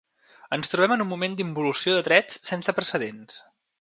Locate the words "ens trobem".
0.55-0.93